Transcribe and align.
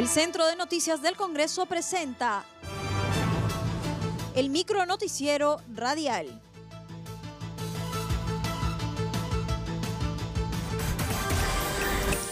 El 0.00 0.08
Centro 0.08 0.46
de 0.46 0.56
Noticias 0.56 1.02
del 1.02 1.14
Congreso 1.14 1.66
presenta 1.66 2.42
el 4.34 4.48
micro 4.48 4.86
noticiero 4.86 5.60
radial. 5.74 6.40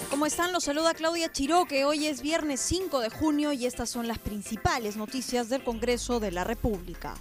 ¿Cómo 0.08 0.24
están? 0.24 0.50
Los 0.54 0.64
saluda 0.64 0.94
Claudia 0.94 1.30
Chiroque. 1.30 1.84
Hoy 1.84 2.06
es 2.06 2.22
viernes 2.22 2.60
5 2.60 3.00
de 3.00 3.10
junio 3.10 3.52
y 3.52 3.66
estas 3.66 3.90
son 3.90 4.08
las 4.08 4.18
principales 4.18 4.96
noticias 4.96 5.50
del 5.50 5.62
Congreso 5.62 6.20
de 6.20 6.32
la 6.32 6.44
República. 6.44 7.16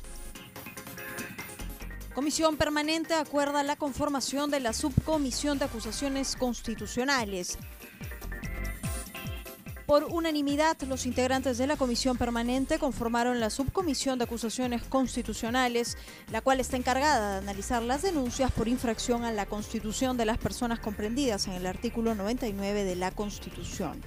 Comisión 2.16 2.56
Permanente 2.56 3.16
acuerda 3.16 3.64
la 3.64 3.76
conformación 3.76 4.50
de 4.50 4.62
la 4.62 4.72
Subcomisión 4.72 5.60
de 5.60 5.66
Acusaciones 5.66 6.38
Constitucionales. 6.38 7.58
Por 9.88 10.04
unanimidad, 10.04 10.76
los 10.82 11.06
integrantes 11.06 11.58
de 11.58 11.66
la 11.66 11.78
Comisión 11.78 12.18
Permanente 12.18 12.78
conformaron 12.78 13.40
la 13.40 13.50
Subcomisión 13.50 14.20
de 14.20 14.26
Acusaciones 14.26 14.84
Constitucionales, 14.84 15.98
la 16.30 16.42
cual 16.42 16.60
está 16.60 16.76
encargada 16.76 17.32
de 17.32 17.38
analizar 17.38 17.82
las 17.82 18.02
denuncias 18.02 18.52
por 18.52 18.68
infracción 18.68 19.24
a 19.24 19.32
la 19.32 19.46
Constitución 19.46 20.18
de 20.18 20.26
las 20.26 20.40
personas 20.40 20.80
comprendidas 20.80 21.48
en 21.48 21.54
el 21.54 21.66
artículo 21.66 22.16
99 22.16 22.84
de 22.84 22.98
la 22.98 23.12
Constitución. 23.12 24.02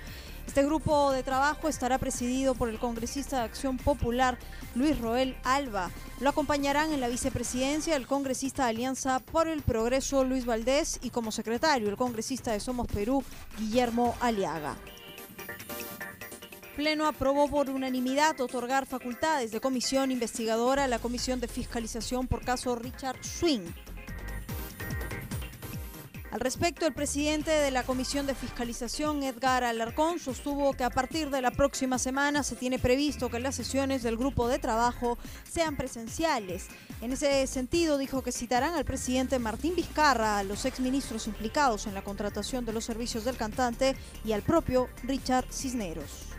Este 0.46 0.62
grupo 0.66 1.12
de 1.12 1.22
trabajo 1.22 1.66
estará 1.66 1.96
presidido 1.96 2.54
por 2.54 2.68
el 2.68 2.78
congresista 2.78 3.38
de 3.38 3.44
Acción 3.44 3.78
Popular, 3.78 4.36
Luis 4.74 4.98
Roel 4.98 5.34
Alba. 5.44 5.90
Lo 6.20 6.28
acompañarán 6.28 6.92
en 6.92 7.00
la 7.00 7.08
vicepresidencia 7.08 7.96
el 7.96 8.06
congresista 8.06 8.64
de 8.64 8.70
Alianza 8.70 9.20
por 9.20 9.48
el 9.48 9.62
Progreso, 9.62 10.24
Luis 10.24 10.44
Valdés, 10.44 10.98
y 11.00 11.08
como 11.08 11.32
secretario 11.32 11.88
el 11.88 11.96
congresista 11.96 12.52
de 12.52 12.60
Somos 12.60 12.86
Perú, 12.86 13.24
Guillermo 13.58 14.14
Aliaga. 14.20 14.76
Pleno 16.80 17.06
aprobó 17.06 17.46
por 17.46 17.68
unanimidad 17.68 18.40
otorgar 18.40 18.86
facultades 18.86 19.50
de 19.50 19.60
comisión 19.60 20.10
investigadora 20.10 20.84
a 20.84 20.88
la 20.88 20.98
Comisión 20.98 21.38
de 21.38 21.46
Fiscalización 21.46 22.26
por 22.26 22.42
caso 22.42 22.74
Richard 22.74 23.22
Swing. 23.22 23.66
Al 26.30 26.40
respecto, 26.40 26.86
el 26.86 26.94
presidente 26.94 27.50
de 27.50 27.70
la 27.70 27.82
Comisión 27.82 28.26
de 28.26 28.34
Fiscalización, 28.34 29.22
Edgar 29.22 29.62
Alarcón, 29.62 30.18
sostuvo 30.18 30.72
que 30.72 30.84
a 30.84 30.88
partir 30.88 31.28
de 31.28 31.42
la 31.42 31.50
próxima 31.50 31.98
semana 31.98 32.42
se 32.42 32.56
tiene 32.56 32.78
previsto 32.78 33.28
que 33.28 33.40
las 33.40 33.56
sesiones 33.56 34.02
del 34.02 34.16
grupo 34.16 34.48
de 34.48 34.58
trabajo 34.58 35.18
sean 35.52 35.76
presenciales. 35.76 36.68
En 37.02 37.12
ese 37.12 37.46
sentido, 37.46 37.98
dijo 37.98 38.22
que 38.22 38.32
citarán 38.32 38.72
al 38.72 38.86
presidente 38.86 39.38
Martín 39.38 39.76
Vizcarra, 39.76 40.38
a 40.38 40.44
los 40.44 40.64
exministros 40.64 41.26
implicados 41.26 41.86
en 41.86 41.92
la 41.92 42.02
contratación 42.02 42.64
de 42.64 42.72
los 42.72 42.86
servicios 42.86 43.26
del 43.26 43.36
cantante 43.36 43.96
y 44.24 44.32
al 44.32 44.40
propio 44.40 44.88
Richard 45.02 45.52
Cisneros 45.52 46.29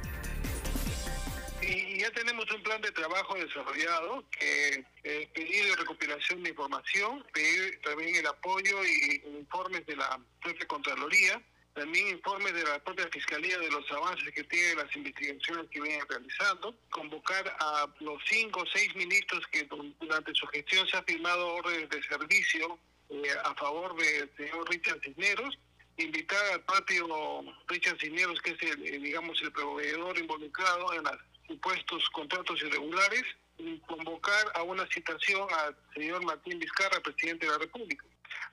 ya 2.01 2.11
tenemos 2.11 2.49
un 2.51 2.63
plan 2.63 2.81
de 2.81 2.91
trabajo 2.91 3.35
desarrollado 3.35 4.23
que 4.31 4.83
eh, 5.03 5.29
pedir 5.35 5.77
recopilación 5.77 6.41
de 6.41 6.49
información, 6.49 7.23
pedir 7.31 7.79
también 7.81 8.15
el 8.15 8.25
apoyo 8.25 8.83
y 8.83 9.21
informes 9.37 9.85
de 9.85 9.95
la 9.95 10.19
propia 10.41 10.67
Contraloría, 10.67 11.39
también 11.75 12.07
informes 12.07 12.53
de 12.55 12.63
la 12.63 12.79
propia 12.83 13.07
Fiscalía 13.09 13.59
de 13.59 13.69
los 13.69 13.89
avances 13.91 14.33
que 14.33 14.43
tienen 14.45 14.77
las 14.77 14.95
investigaciones 14.95 15.67
que 15.69 15.79
vienen 15.79 16.07
realizando, 16.09 16.75
convocar 16.89 17.55
a 17.59 17.87
los 17.99 18.19
cinco 18.27 18.61
o 18.61 18.65
seis 18.65 18.95
ministros 18.95 19.45
que 19.51 19.69
durante 19.99 20.33
su 20.33 20.47
gestión 20.47 20.87
se 20.87 20.97
han 20.97 21.05
firmado 21.05 21.53
órdenes 21.53 21.87
de 21.89 22.01
servicio 22.01 22.79
eh, 23.09 23.23
a 23.43 23.53
favor 23.53 23.95
del 23.95 24.31
señor 24.35 24.67
Richard 24.71 25.01
Cisneros, 25.03 25.55
invitar 25.97 26.43
al 26.53 26.61
propio 26.61 27.43
Richard 27.67 27.99
Cisneros, 27.99 28.41
que 28.41 28.51
es 28.51 28.61
el, 28.63 29.01
digamos 29.01 29.41
el 29.41 29.51
proveedor 29.51 30.17
involucrado 30.17 30.93
en 30.93 31.03
las 31.03 31.17
supuestos 31.47 32.09
contratos 32.11 32.61
irregulares 32.61 33.23
y 33.57 33.79
convocar 33.81 34.51
a 34.55 34.63
una 34.63 34.87
citación 34.87 35.47
al 35.53 35.75
señor 35.93 36.23
Martín 36.23 36.59
Vizcarra, 36.59 36.99
presidente 37.01 37.45
de 37.45 37.51
la 37.51 37.57
República. 37.59 38.05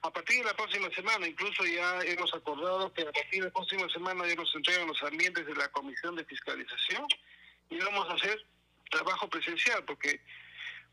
A 0.03 0.13
partir 0.13 0.39
de 0.39 0.45
la 0.45 0.55
próxima 0.55 0.89
semana, 0.91 1.27
incluso 1.27 1.65
ya 1.65 2.01
hemos 2.03 2.33
acordado 2.35 2.93
que 2.93 3.03
a 3.03 3.13
partir 3.13 3.41
de 3.41 3.47
la 3.47 3.53
próxima 3.53 3.89
semana 3.89 4.27
ya 4.27 4.35
nos 4.35 4.55
entregan 4.55 4.87
los 4.87 5.03
ambientes 5.03 5.47
de 5.47 5.55
la 5.55 5.69
Comisión 5.69 6.17
de 6.17 6.25
Fiscalización 6.25 7.07
y 7.71 7.79
vamos 7.79 8.09
a 8.09 8.15
hacer 8.15 8.45
trabajo 8.91 9.29
presencial, 9.29 9.85
porque 9.85 10.21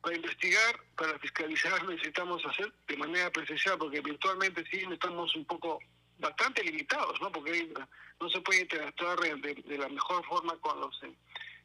para 0.01 0.16
investigar, 0.16 0.79
para 0.95 1.17
fiscalizar 1.19 1.84
necesitamos 1.89 2.45
hacer 2.45 2.72
de 2.88 2.97
manera 2.97 3.31
presencial, 3.31 3.78
porque 3.78 4.01
virtualmente 4.01 4.63
sí 4.72 4.85
estamos 4.91 5.35
un 5.35 5.45
poco 5.45 5.79
bastante 6.19 6.63
limitados, 6.63 7.19
¿no? 7.21 7.31
Porque 7.31 7.71
no 8.19 8.29
se 8.29 8.41
puede 8.41 8.61
interactuar 8.61 9.19
de, 9.19 9.53
de 9.53 9.77
la 9.77 9.89
mejor 9.89 10.25
forma 10.25 10.57
con 10.59 10.79
los 10.79 11.01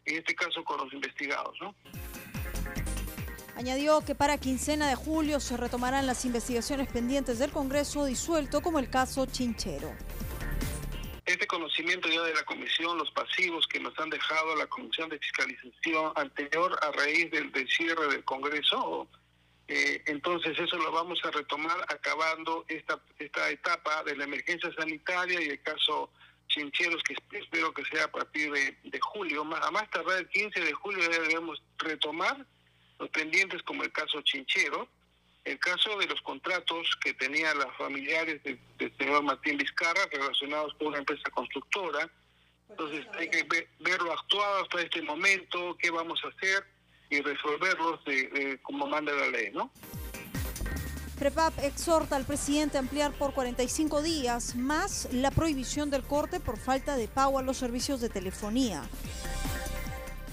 en 0.06 0.16
este 0.16 0.34
caso 0.34 0.64
con 0.64 0.78
los 0.78 0.92
investigados. 0.92 1.56
¿no? 1.60 1.74
Añadió 3.56 4.00
que 4.04 4.14
para 4.14 4.38
quincena 4.38 4.88
de 4.88 4.94
julio 4.94 5.40
se 5.40 5.56
retomarán 5.56 6.06
las 6.06 6.24
investigaciones 6.24 6.88
pendientes 6.88 7.38
del 7.38 7.50
Congreso 7.50 8.04
disuelto 8.04 8.62
como 8.62 8.78
el 8.78 8.88
caso 8.88 9.26
Chinchero. 9.26 9.92
Este 11.26 11.46
conocimiento 11.46 12.08
ya 12.08 12.22
de 12.22 12.34
la 12.34 12.42
comisión, 12.42 12.98
los 12.98 13.10
pasivos 13.12 13.66
que 13.68 13.78
nos 13.78 13.96
han 13.98 14.10
dejado 14.10 14.56
la 14.56 14.66
comisión 14.66 15.08
de 15.10 15.18
fiscalización 15.18 16.12
anterior 16.16 16.76
a 16.82 16.90
raíz 16.90 17.30
del, 17.30 17.52
cierre 17.68 18.08
del 18.08 18.24
Congreso, 18.24 19.06
eh, 19.72 20.02
entonces 20.06 20.58
eso 20.58 20.76
lo 20.78 20.90
vamos 20.90 21.20
a 21.24 21.30
retomar 21.30 21.80
acabando 21.86 22.64
esta, 22.66 23.00
esta 23.20 23.48
etapa 23.50 24.02
de 24.02 24.16
la 24.16 24.24
emergencia 24.24 24.68
sanitaria 24.74 25.40
y 25.40 25.46
el 25.46 25.62
caso 25.62 26.10
chincheros 26.48 27.00
que 27.04 27.14
espero 27.38 27.72
que 27.72 27.84
sea 27.84 28.06
a 28.06 28.10
partir 28.10 28.50
de, 28.50 29.00
julio, 29.00 29.44
más, 29.44 29.64
a 29.64 29.70
más 29.70 29.88
tardar 29.90 30.18
el 30.18 30.28
15 30.28 30.58
de 30.58 30.72
julio 30.72 31.08
ya 31.08 31.20
debemos 31.20 31.62
retomar 31.78 32.44
los 32.98 33.08
pendientes 33.10 33.62
como 33.62 33.84
el 33.84 33.92
caso 33.92 34.20
chinchero, 34.22 34.88
el 35.44 35.60
caso 35.60 35.96
de 35.98 36.06
los 36.06 36.20
contratos 36.22 36.98
que 37.00 37.14
tenían 37.14 37.56
las 37.56 37.72
familiares 37.76 38.42
del, 38.42 38.58
señor 38.98 39.22
Martín 39.22 39.56
Vizcarra 39.56 40.04
relacionados 40.10 40.74
con 40.74 40.88
una 40.88 40.98
empresa 40.98 41.30
constructora. 41.30 42.10
Entonces 42.68 43.06
hay 43.12 43.30
que 43.30 43.46
verlo 43.78 44.12
actuado 44.12 44.64
hasta 44.64 44.82
este 44.82 45.00
momento, 45.02 45.76
qué 45.78 45.92
vamos 45.92 46.20
a 46.24 46.28
hacer 46.28 46.66
y 47.10 47.20
resolverlos 47.20 48.02
de, 48.04 48.58
como 48.62 48.86
manda 48.86 49.12
la 49.12 49.28
ley, 49.28 49.50
¿no? 49.52 49.70
FREPAP 51.18 51.58
exhorta 51.64 52.16
al 52.16 52.24
presidente 52.24 52.78
a 52.78 52.80
ampliar 52.80 53.12
por 53.12 53.34
45 53.34 54.00
días 54.00 54.56
más 54.56 55.06
la 55.12 55.30
prohibición 55.30 55.90
del 55.90 56.02
corte 56.02 56.40
por 56.40 56.56
falta 56.56 56.96
de 56.96 57.08
pago 57.08 57.38
a 57.38 57.42
los 57.42 57.58
servicios 57.58 58.00
de 58.00 58.08
telefonía. 58.08 58.82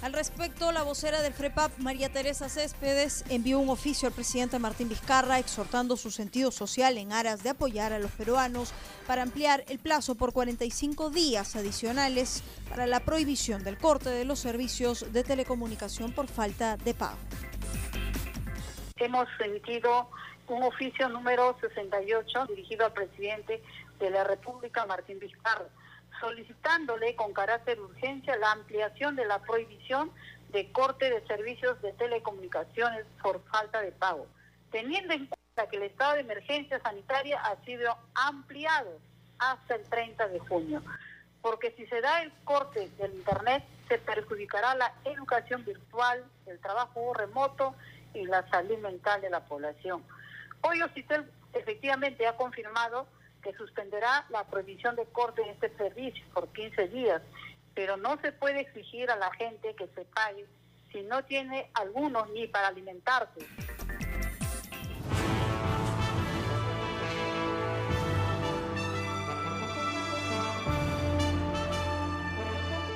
Al 0.03 0.13
respecto, 0.13 0.71
la 0.71 0.83
vocera 0.83 1.21
del 1.21 1.33
FREPAP, 1.33 1.79
María 1.79 2.09
Teresa 2.09 2.49
Céspedes, 2.49 3.25
envió 3.29 3.57
un 3.57 3.69
oficio 3.69 4.07
al 4.07 4.13
presidente 4.13 4.59
Martín 4.59 4.89
Vizcarra 4.89 5.39
exhortando 5.39 5.97
su 5.97 6.11
sentido 6.11 6.51
social 6.51 6.99
en 6.99 7.11
aras 7.11 7.41
de 7.41 7.49
apoyar 7.49 7.93
a 7.93 7.99
los 7.99 8.11
peruanos 8.11 8.73
para 9.07 9.23
ampliar 9.23 9.63
el 9.67 9.79
plazo 9.79 10.13
por 10.13 10.33
45 10.33 11.09
días 11.09 11.55
adicionales 11.55 12.43
para 12.69 12.85
la 12.85 12.99
prohibición 12.99 13.63
del 13.63 13.79
corte 13.79 14.09
de 14.09 14.23
los 14.23 14.37
servicios 14.37 15.11
de 15.11 15.23
telecomunicación 15.23 16.11
por 16.11 16.27
falta 16.27 16.77
de 16.77 16.93
pago. 16.93 17.17
Hemos 18.97 19.27
sentido 19.39 20.09
un 20.47 20.61
oficio 20.61 21.09
número 21.09 21.57
68 21.59 22.45
dirigido 22.47 22.85
al 22.85 22.93
presidente 22.93 23.63
de 23.99 24.11
la 24.11 24.23
República, 24.23 24.85
Martín 24.85 25.17
Vizcarra, 25.19 25.65
solicitándole 26.19 27.15
con 27.15 27.33
carácter 27.33 27.79
urgencia 27.79 28.35
la 28.37 28.51
ampliación 28.51 29.15
de 29.15 29.25
la 29.25 29.39
prohibición 29.39 30.11
de 30.49 30.71
corte 30.71 31.09
de 31.09 31.25
servicios 31.27 31.81
de 31.81 31.93
telecomunicaciones 31.93 33.05
por 33.21 33.43
falta 33.45 33.81
de 33.81 33.91
pago, 33.91 34.27
teniendo 34.71 35.13
en 35.13 35.27
cuenta 35.27 35.69
que 35.69 35.77
el 35.77 35.83
estado 35.83 36.15
de 36.15 36.21
emergencia 36.21 36.79
sanitaria 36.81 37.39
ha 37.41 37.55
sido 37.65 37.97
ampliado 38.15 38.99
hasta 39.39 39.75
el 39.75 39.83
30 39.83 40.27
de 40.29 40.39
junio, 40.39 40.83
porque 41.41 41.71
si 41.77 41.85
se 41.87 42.01
da 42.01 42.21
el 42.23 42.31
corte 42.43 42.89
del 42.97 43.13
Internet, 43.13 43.63
se 43.87 43.97
perjudicará 43.99 44.75
la 44.75 44.93
educación 45.05 45.63
virtual, 45.65 46.23
el 46.45 46.59
trabajo 46.59 47.13
remoto 47.13 47.75
y 48.13 48.25
la 48.25 48.47
salud 48.49 48.77
mental 48.79 49.21
de 49.21 49.29
la 49.29 49.45
población. 49.45 50.03
Hoy 50.61 50.81
Ocitel 50.81 51.29
efectivamente 51.53 52.25
ha 52.27 52.35
confirmado 52.35 53.07
que 53.47 53.57
suspenderá 53.57 54.25
la 54.29 54.43
prohibición 54.43 54.97
de 54.97 55.05
corte 55.05 55.41
en 55.41 55.51
este 55.51 55.73
servicio 55.77 56.25
por 56.33 56.49
15 56.49 56.89
días, 56.89 57.21
pero 57.73 57.95
no 57.95 58.19
se 58.19 58.33
puede 58.33 58.59
exigir 58.59 59.09
a 59.09 59.15
la 59.15 59.31
gente 59.35 59.73
que 59.75 59.87
se 59.95 60.03
pague 60.03 60.45
si 60.91 61.01
no 61.03 61.23
tiene 61.23 61.69
algunos 61.73 62.29
ni 62.31 62.47
para 62.47 62.67
alimentarse. 62.67 63.39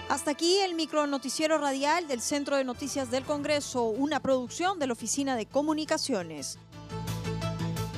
Hasta 0.09 0.31
aquí 0.31 0.59
el 0.59 0.75
micro 0.75 1.07
noticiero 1.07 1.59
radial 1.59 2.09
del 2.09 2.19
Centro 2.19 2.57
de 2.57 2.65
Noticias 2.65 3.09
del 3.09 3.23
Congreso, 3.23 3.85
una 3.85 4.19
producción 4.19 4.79
de 4.79 4.87
la 4.87 4.93
Oficina 4.93 5.37
de 5.37 5.45
Comunicaciones. 5.45 6.59